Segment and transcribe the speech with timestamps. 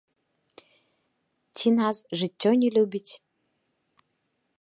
[1.59, 3.11] Ці нас жыццё не любіць?